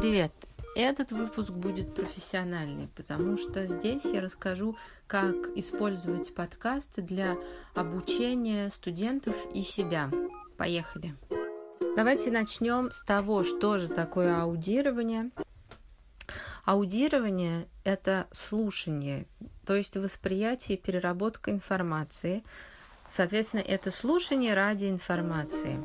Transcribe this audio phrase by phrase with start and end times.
[0.00, 0.32] Привет!
[0.74, 4.74] Этот выпуск будет профессиональный, потому что здесь я расскажу,
[5.06, 7.36] как использовать подкасты для
[7.74, 10.10] обучения студентов и себя.
[10.56, 11.14] Поехали!
[11.96, 15.32] Давайте начнем с того, что же такое аудирование.
[16.64, 19.26] Аудирование– это слушание,
[19.66, 22.42] то есть восприятие и переработка информации.
[23.10, 25.78] Соответственно, это слушание ради информации.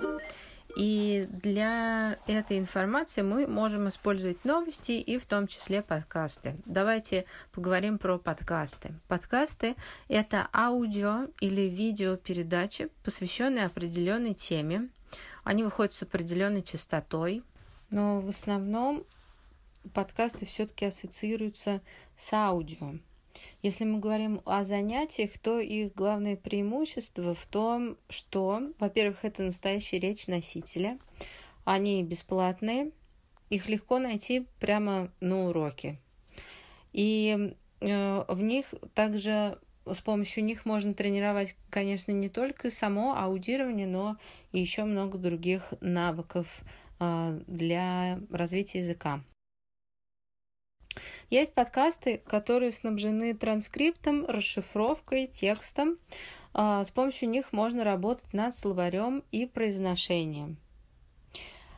[0.75, 6.57] И для этой информации мы можем использовать новости и в том числе подкасты.
[6.66, 8.93] Давайте поговорим про подкасты.
[9.07, 9.75] Подкасты–
[10.09, 14.89] это аудио или видеопередачи, посвященные определенной теме.
[15.45, 17.41] Они выходят с определенной частотой,
[17.89, 19.05] но в основном
[19.94, 21.81] подкасты все-таки ассоциируются
[22.17, 22.95] с аудио.
[23.65, 29.97] Если мы говорим о занятиях, то их главное преимущество в том, что, во-первых, это настоящая
[29.97, 30.99] речь носителя,
[31.63, 32.91] они бесплатные,
[33.49, 35.99] их легко найти прямо на уроке.
[36.93, 39.57] И э, в них также
[39.91, 44.17] с помощью них можно тренировать, конечно, не только само аудирование, но
[44.52, 46.61] и еще много других навыков
[47.00, 49.23] э, для развития языка.
[51.29, 55.97] Есть подкасты, которые снабжены транскриптом, расшифровкой, текстом.
[56.53, 60.57] А, с помощью них можно работать над словарем и произношением.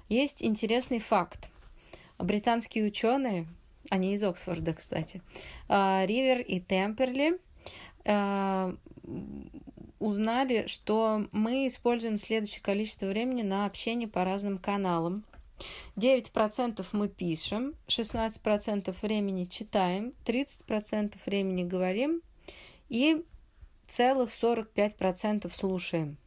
[0.10, 1.50] Есть интересный факт.
[2.20, 3.48] Британские ученые,
[3.90, 5.22] они из Оксфорда, кстати,
[5.68, 7.40] а, Ривер и Темперли,
[8.06, 8.76] а,
[10.00, 15.24] узнали, что мы используем следующее количество времени на общение по разным каналам–
[15.96, 22.22] 9% мы пишем, 16% времени читаем, 30% времени говорим
[22.90, 23.26] и
[23.88, 26.18] целых 45% слушаем.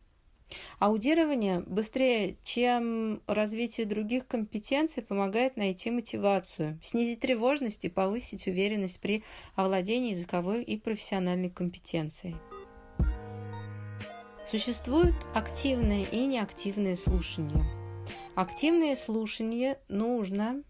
[0.80, 9.22] Аудирование быстрее, чем развитие других компетенций, помогает найти мотивацию, снизить тревожность и повысить уверенность при
[9.54, 12.36] овладении языковой и профессиональной компетенцией.
[14.50, 17.62] Существуют активное и неактивное слушание–
[18.40, 20.62] Активное слушание нужно,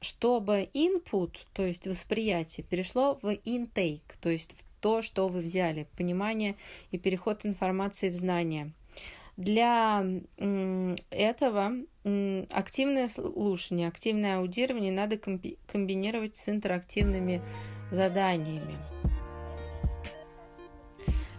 [0.00, 5.86] чтобы input, то есть восприятие, перешло в intake, то есть в то, что вы взяли,
[5.98, 6.56] понимание
[6.90, 8.72] и переход информации в знание.
[9.36, 10.06] Для
[11.10, 11.72] этого
[12.48, 17.42] активное слушание, активное аудирование надо комбинировать с интерактивными
[17.90, 18.78] заданиями.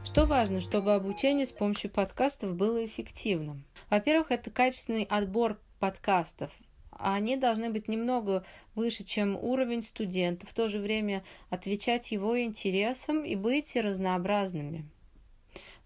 [0.05, 3.63] Что важно, чтобы обучение с помощью подкастов было эффективным?
[3.91, 6.49] Во-первых, это качественный отбор подкастов.
[6.91, 13.25] Они должны быть немного выше, чем уровень студента, в то же время отвечать его интересам
[13.25, 14.85] и быть разнообразными.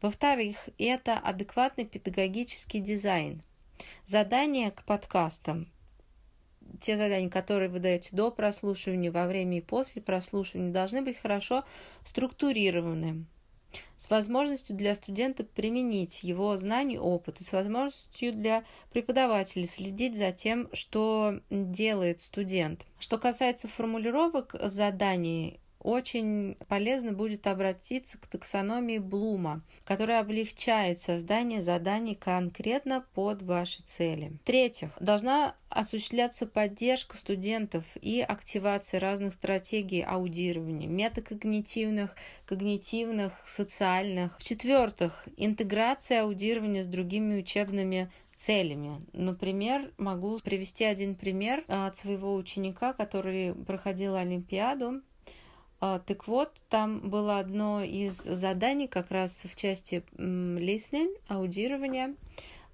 [0.01, 3.41] Во-вторых, это адекватный педагогический дизайн.
[4.05, 5.67] Задания к подкастам
[6.81, 11.63] те задания, которые вы даете до прослушивания, во время и после прослушивания, должны быть хорошо
[12.05, 13.25] структурированы
[13.97, 20.18] с возможностью для студента применить его знания и опыт, и с возможностью для преподавателя следить
[20.18, 22.86] за тем, что делает студент.
[23.00, 32.16] Что касается формулировок заданий, очень полезно будет обратиться к таксономии Блума, которая облегчает создание заданий
[32.16, 34.34] конкретно под ваши цели.
[34.41, 42.16] В-третьих, должна осуществляться поддержка студентов и активация разных стратегий аудирования, метакогнитивных,
[42.47, 44.40] когнитивных, социальных.
[44.40, 49.06] В-четвертых, интеграция аудирования с другими учебными целями.
[49.13, 55.01] Например, могу привести один пример от своего ученика, который проходил Олимпиаду
[55.80, 62.16] так вот, там было одно из заданий как раз в части listening, аудирования,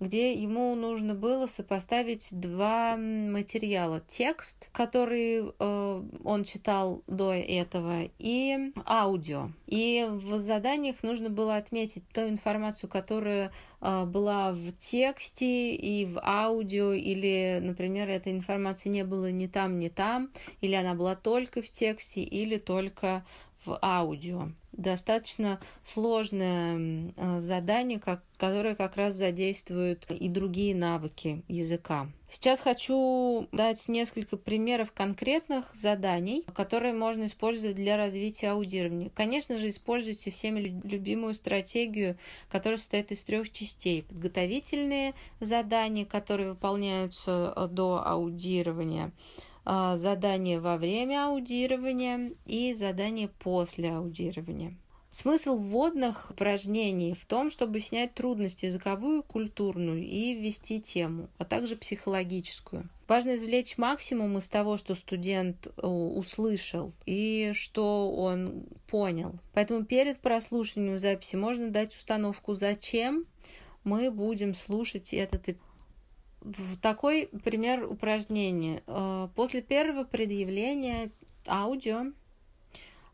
[0.01, 4.01] где ему нужно было сопоставить два материала.
[4.07, 9.51] Текст, который э, он читал до этого, и аудио.
[9.67, 16.19] И в заданиях нужно было отметить ту информацию, которая э, была в тексте и в
[16.23, 20.31] аудио, или, например, этой информации не было ни там, ни там,
[20.61, 23.23] или она была только в тексте, или только
[23.65, 24.49] в аудио.
[24.71, 32.07] Достаточно сложное э, задание, как, которое как раз задействует и другие навыки языка.
[32.29, 39.11] Сейчас хочу дать несколько примеров конкретных заданий, которые можно использовать для развития аудирования.
[39.13, 42.17] Конечно же, используйте всеми любимую стратегию,
[42.49, 44.03] которая состоит из трех частей.
[44.03, 49.11] Подготовительные задания, которые выполняются э, до аудирования–
[49.65, 54.77] задание во время аудирования и задание после аудирования.
[55.11, 61.75] Смысл вводных упражнений в том, чтобы снять трудности языковую, культурную и ввести тему, а также
[61.75, 62.89] психологическую.
[63.09, 69.33] Важно извлечь максимум из того, что студент э, услышал и что он понял.
[69.53, 73.25] Поэтому перед прослушиванием записи можно дать установку «Зачем
[73.83, 75.57] мы будем слушать этот
[76.81, 78.83] такой пример упражнения.
[78.87, 81.11] Э, после первого предъявления
[81.47, 82.11] аудио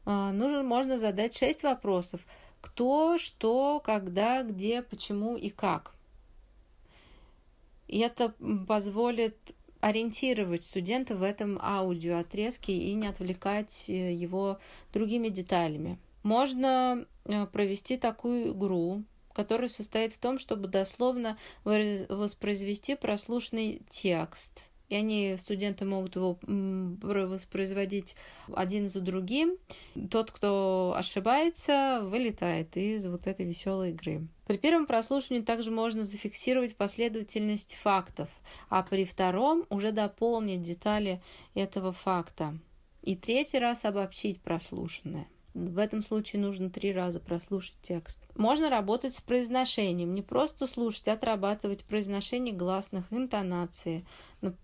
[0.09, 2.25] а, нужно, можно задать шесть вопросов.
[2.61, 5.93] Кто, что, когда, где, почему и как.
[7.89, 8.33] И это
[8.67, 9.37] позволит
[9.81, 14.59] ориентировать студента в этом аудиоотрезке и не отвлекать э, его
[14.93, 15.99] другими деталями.
[16.23, 19.03] Можно э, провести такую игру,
[19.37, 28.15] которая состоит в том, чтобы дословно воспроизвести прослушанный текст– и они, студенты, могут его воспроизводить
[28.53, 29.57] один за другим.
[30.09, 34.27] Тот, кто ошибается, вылетает из вот этой веселой игры.
[34.45, 38.29] При первом прослушивании также можно зафиксировать последовательность фактов,
[38.69, 41.21] а при втором уже дополнить детали
[41.53, 42.57] этого факта.
[43.01, 45.27] И третий раз обобщить прослушанное.
[45.57, 48.19] В этом случае нужно три раза прослушать текст.
[48.35, 54.05] Можно работать с произношением, не просто слушать, а отрабатывать произношение гласных, интонации.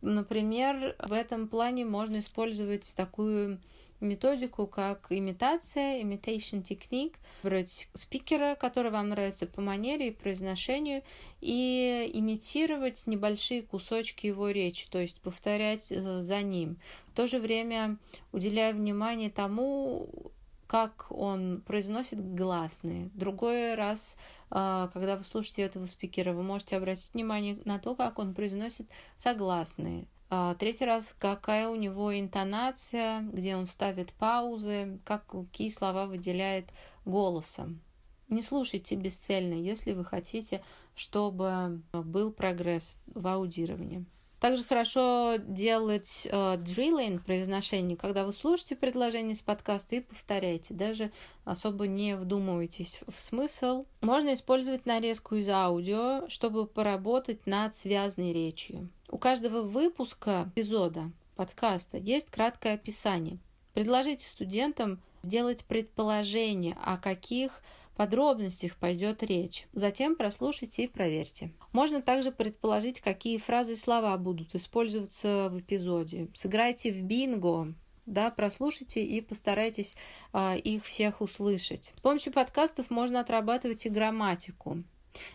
[0.01, 3.59] Например, в этом плане можно использовать такую
[4.01, 11.01] методику, как имитация, imitation technique, брать спикера, который вам нравится по манере и произношению,
[11.41, 16.77] и имитировать небольшие кусочки его речи, то есть повторять э, за ним.
[17.07, 17.97] В то же время
[18.31, 20.31] уделяя внимание тому,
[20.73, 23.11] как он произносит гласные.
[23.13, 24.17] Другой раз,
[24.49, 28.89] а, когда вы слушаете этого спикера, вы можете обратить внимание на то, как он произносит
[29.15, 30.07] согласные.
[30.31, 36.71] А, третий раз, какая у него интонация, где он ставит паузы, как, какие слова выделяет
[37.05, 37.79] голосом.
[38.27, 40.63] Не слушайте бесцельно, если вы хотите,
[40.95, 44.05] чтобы был прогресс в аудировании.
[44.43, 51.13] Также хорошо делать э, drilling произношение, когда вы слушаете предложение с подкаста и повторяете, даже
[51.45, 53.85] особо не вдумываетесь в смысл.
[54.01, 58.89] Можно использовать нарезку из аудио, чтобы поработать над связанной речью.
[59.07, 63.37] У каждого выпуска эпизода подкаста есть краткое описание.
[63.73, 67.61] Предложите студентам сделать предположение, о каких
[67.95, 69.67] подробностях пойдет речь.
[69.73, 71.51] Затем прослушайте и проверьте.
[71.71, 76.27] Можно также предположить, какие фразы и слова будут использоваться в эпизоде.
[76.33, 77.73] Сыграйте в бинго,
[78.05, 79.95] да, прослушайте и постарайтесь
[80.33, 81.93] а, их всех услышать.
[81.97, 84.83] С помощью подкастов можно отрабатывать и грамматику.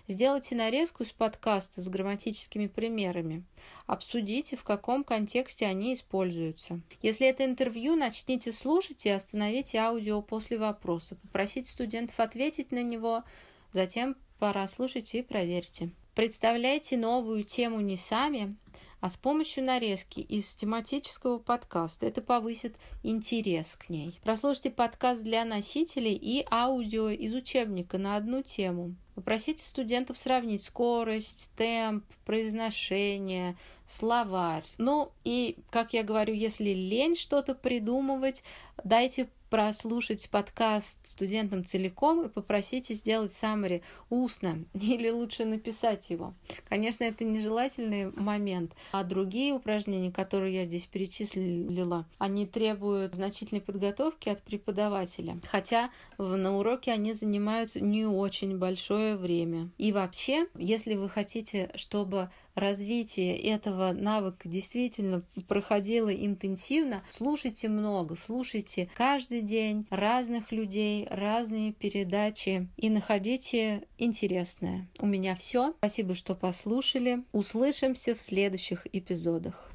[0.07, 3.45] Сделайте нарезку из подкаста с грамматическими примерами.
[3.87, 6.81] Обсудите, в каком контексте они используются.
[7.03, 11.17] Если это интервью, начните слушать и остановите аудио после вопроса.
[11.23, 13.25] Попросите студентов ответить на него,
[13.73, 15.91] затем пора слушать и проверьте.
[16.15, 18.57] Представляйте новую тему не сами,
[19.01, 22.07] а с помощью нарезки из тематического подкаста.
[22.07, 24.19] Это повысит интерес к ней.
[24.23, 28.97] Прослушайте подкаст для носителей и аудио из учебника на одну тему.
[29.19, 34.65] Попросите студентов сравнить скорость, темп, произношение, словарь.
[34.77, 38.45] Ну и, как я говорю, если лень что-то придумывать,
[38.85, 46.35] дайте прослушать подкаст студентам целиком и попросите сделать саммари устно или лучше написать его.
[46.69, 48.73] Конечно, это нежелательный момент.
[48.93, 55.41] А другие упражнения, которые я здесь перечислила, они требуют значительной подготовки от преподавателя.
[55.47, 59.71] Хотя на уроке они занимают не очень большое время.
[59.79, 62.18] И вообще, если вы хотите, чтобы
[62.55, 72.69] развитие этого навыка действительно проходило интенсивно, слушайте много, слушайте каждый день разных людей, разные передачи
[72.77, 74.89] и находите интересное.
[74.99, 75.75] У меня все.
[75.79, 77.23] Спасибо, что послушали.
[77.33, 79.71] Услышимся в следующих эпизодах.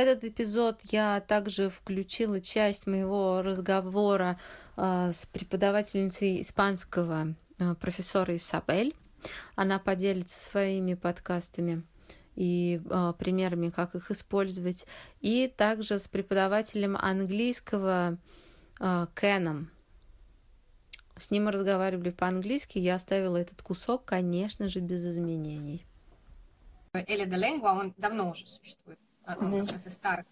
[0.00, 4.40] Этот эпизод я также включила часть моего разговора
[4.78, 8.94] э, с преподавательницей испанского э, профессора Исабель.
[9.54, 11.82] Она поделится своими подкастами
[12.36, 14.86] и э, примерами, как их использовать,
[15.20, 18.18] и также с преподавателем английского
[18.78, 19.70] э, Кеном.
[21.16, 25.84] С ним мы разговаривали по-английски, я оставила этот кусок, конечно же, без изменений.
[26.94, 30.26] Эля де Ленгуа, он давно уже существует, как раз из старых.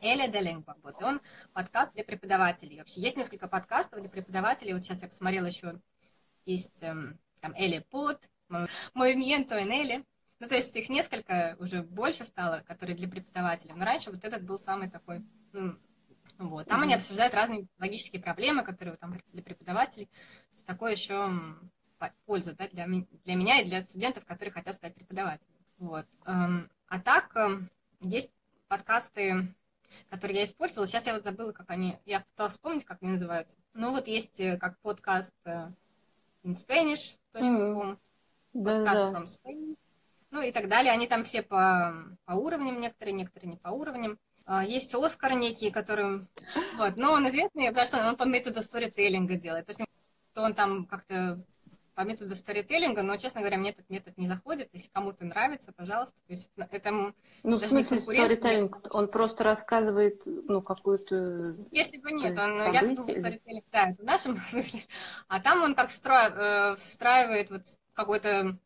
[0.00, 1.20] Эля де Ленгуа, вот, он
[1.52, 2.78] подкаст для преподавателей.
[2.78, 5.78] Вообще есть несколько подкастов для преподавателей, вот сейчас я посмотрела еще,
[6.46, 8.28] есть эм, там Эли Под,
[8.94, 10.04] Movimiento en Эли.
[10.40, 13.74] Ну, то есть их несколько уже больше стало, которые для преподавателей.
[13.74, 15.76] Но раньше вот этот был самый такой ну,
[16.38, 16.66] Вот.
[16.66, 16.84] Там mm-hmm.
[16.84, 20.08] они обсуждают разные логические проблемы, которые там для преподавателей.
[20.64, 21.56] такое еще
[22.26, 25.58] польза да, для, для меня и для студентов, которые хотят стать преподавателями.
[25.78, 26.06] Вот.
[26.26, 27.68] Эм, а так, эм,
[28.00, 28.30] есть
[28.68, 29.52] подкасты,
[30.08, 30.86] которые я использовала.
[30.86, 31.98] Сейчас я вот забыла, как они...
[32.06, 33.56] Я пыталась вспомнить, как они называются.
[33.74, 35.34] Ну, вот есть э, как подкаст
[36.44, 37.98] э, in Spanish.com,
[38.54, 38.64] mm.
[38.64, 39.76] подкаст from Spain,
[40.30, 40.92] ну и так далее.
[40.92, 44.18] Они там все по, по уровням, некоторые, некоторые не по уровням.
[44.44, 46.26] А, есть Оскар некий, который...
[46.76, 49.66] Вот, но он известный, потому что он по методу сторителлинга делает.
[49.66, 49.82] То есть
[50.36, 51.42] он там как-то
[51.94, 54.68] по методу сторителлинга, но, честно говоря, мне этот метод не заходит.
[54.72, 56.14] Если кому-то нравится, пожалуйста.
[56.28, 58.94] То есть это ну, в смысле сторителлинг?
[58.94, 64.06] Он просто рассказывает, ну, какую-то Если бы нет, он, я думаю, сторителлинг, да, это в
[64.06, 64.82] нашем смысле.
[65.28, 67.62] А там он как встро, э, встраивает вот
[67.94, 68.56] какой-то,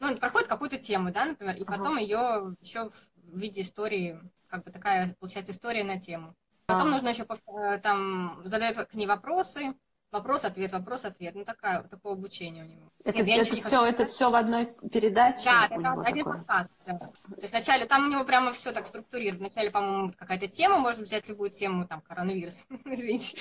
[0.00, 2.00] ну, он проходит какую-то тему, да, например, и потом ага.
[2.00, 6.34] ее еще в виде истории, как бы такая, получается, история на тему.
[6.66, 6.90] Потом а.
[6.90, 9.74] нужно еще э, там задает к ней вопросы,
[10.12, 11.34] Вопрос-ответ, вопрос-ответ.
[11.34, 12.92] Ну, такая, такое обучение у него.
[13.04, 15.44] Это, Нет, это, все, это все в одной передаче?
[15.44, 16.86] Да, это один подкаст.
[16.86, 16.98] Да.
[16.98, 19.46] То есть вначале, там у него прямо все так структурировано.
[19.46, 23.36] Вначале, по-моему, какая-то тема, можно взять любую тему, там, коронавирус, извините.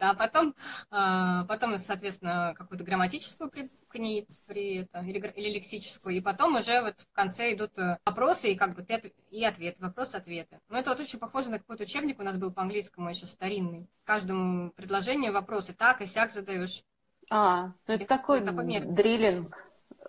[0.00, 0.54] А потом,
[0.90, 6.16] а, потом, соответственно, какую-то грамматическую при, к ней при это, или, или лексическую.
[6.16, 8.86] И потом уже вот в конце идут э, вопросы и как бы
[9.30, 10.60] и ответы, вопросы-ответы.
[10.68, 13.88] Но это вот очень похоже на какой-то учебник у нас был по-английскому еще старинный.
[14.04, 16.82] Каждому предложению вопросы так и сяк задаешь.
[17.30, 19.48] А, ну это, это такой, такой дриллинг.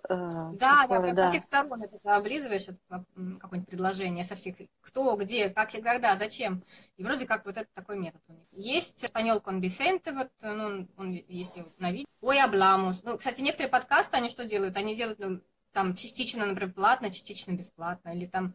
[0.08, 5.16] Э, да, такое, да, да, со всех сторон это облизываешь какое-нибудь предложение, со всех кто,
[5.16, 6.62] где, как и когда, зачем.
[6.96, 8.46] И вроде как вот это такой метод у них.
[8.52, 12.06] Есть con Vicente, вот, ну, он, он если на видео.
[12.20, 13.02] Ой, обламус.
[13.02, 14.76] Ну, кстати, некоторые подкасты, они что делают?
[14.76, 15.40] Они делают, ну,
[15.72, 18.54] там, частично, например, платно, частично бесплатно, или там,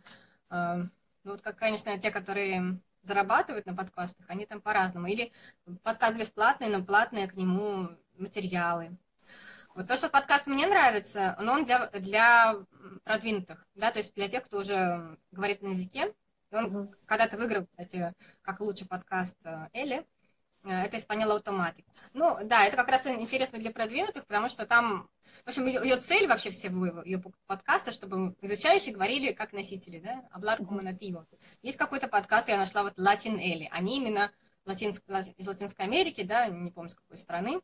[0.50, 0.78] э,
[1.24, 5.08] ну, вот, как, конечно, те, которые зарабатывают на подкастах, они там по-разному.
[5.08, 5.32] Или
[5.84, 8.98] подкаст бесплатный, но платные к нему материалы.
[9.76, 12.56] Вот то, что подкаст мне нравится, но он для, для
[13.04, 16.14] продвинутых, да, то есть для тех, кто уже говорит на языке.
[16.52, 16.96] И он mm-hmm.
[17.06, 20.06] когда-то выиграл, кстати, как лучший подкаст э, Элли.
[20.64, 21.84] Э, это исполнил Automatic.
[22.14, 25.10] Ну, да, это как раз интересно для продвинутых, потому что там,
[25.46, 30.24] в общем, ее, ее цель вообще всего ее подкаста, чтобы изучающие говорили как носители, да,
[30.34, 31.26] hablar como nativo.
[31.62, 33.68] Есть какой-то подкаст, я нашла вот Latin Элли.
[33.72, 34.32] Они именно
[34.66, 35.04] латинск,
[35.38, 37.62] из Латинской Америки, да, не помню, с какой страны.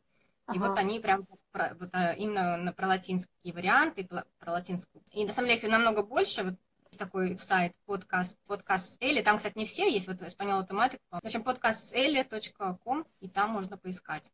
[0.52, 0.68] И ага.
[0.68, 5.02] вот они прям про, вот, а, именно на, про латинские варианты, про, латинскую.
[5.12, 6.42] И на самом деле их намного больше.
[6.42, 6.54] Вот
[6.98, 9.22] такой сайт подкаст, подкаст Элли.
[9.22, 11.00] Там, кстати, не все есть, вот Испаньол Автоматик.
[11.10, 14.24] В общем, подкастэли.ком, и там можно поискать.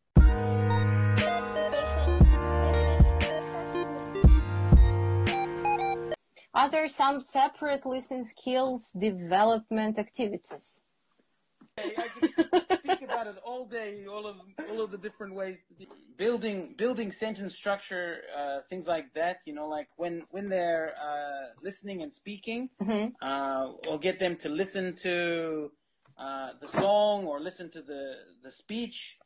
[6.56, 10.80] Are there some separate listening skills development activities?
[11.76, 12.30] I could
[12.78, 14.36] speak about it all day, all of
[14.70, 15.66] all of the different ways,
[16.16, 19.40] building building sentence structure, uh, things like that.
[19.44, 23.08] You know, like when when they're uh, listening and speaking, mm-hmm.
[23.20, 25.70] uh, or get them to listen to
[26.16, 29.18] uh, the song or listen to the the speech,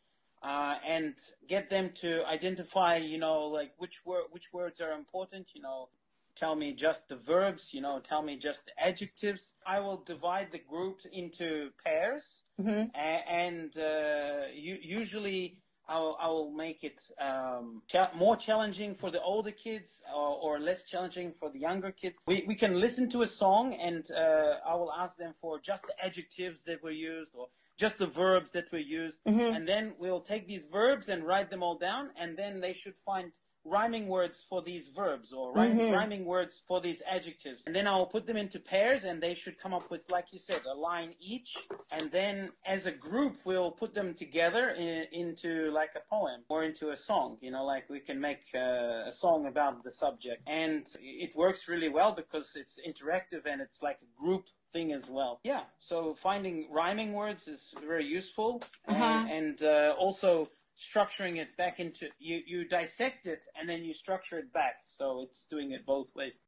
[0.42, 1.14] uh, and
[1.46, 5.46] get them to identify, you know, like which word which words are important.
[5.54, 5.90] You know,
[6.36, 9.54] tell me just the verbs, you know, tell me just the adjectives.
[9.66, 12.84] I will divide the groups into pairs, mm-hmm.
[12.94, 15.58] and uh, usually
[15.90, 20.38] I will, I will, make it um, cha- more challenging for the older kids or,
[20.40, 22.16] or, less challenging for the younger kids.
[22.26, 25.84] We, we can listen to a song and uh, I will ask them for just
[25.88, 29.18] the adjectives that were used or just the verbs that were used.
[29.26, 29.54] Mm-hmm.
[29.54, 32.94] And then we'll take these verbs and write them all down and then they should
[33.04, 33.32] find
[33.64, 35.94] rhyming words for these verbs or rhyming, mm-hmm.
[35.94, 37.64] rhyming words for these adjectives.
[37.66, 40.38] And then I'll put them into pairs and they should come up with, like you
[40.38, 41.56] said, a line each.
[41.92, 46.64] And then as a group, we'll put them together in, into like a poem or
[46.64, 47.36] into a song.
[47.40, 50.42] You know, like we can make uh, a song about the subject.
[50.46, 55.10] And it works really well because it's interactive and it's like a group thing as
[55.10, 55.40] well.
[55.42, 58.62] Yeah, so finding rhyming words is very useful.
[58.88, 59.04] Uh-huh.
[59.04, 60.48] And, and uh, also
[60.80, 65.04] structuring it back into you you dissect it and then you structure it back so
[65.24, 66.40] it's doing it both ways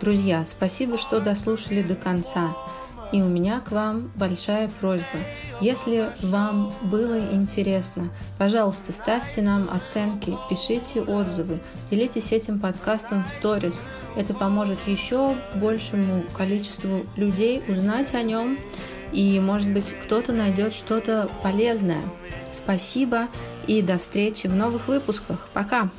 [0.00, 2.54] Друзья, спасибо, что дослушали до конца.
[3.12, 5.06] И у меня к вам большая просьба.
[5.60, 13.84] Если вам было интересно, пожалуйста, ставьте нам оценки, пишите отзывы, делитесь этим подкастом в сторис.
[14.16, 18.58] Это поможет еще большему количеству людей узнать о нем,
[19.12, 22.02] и, может быть, кто-то найдет что-то полезное.
[22.52, 23.28] Спасибо
[23.66, 25.48] и до встречи в новых выпусках.
[25.52, 25.90] Пока!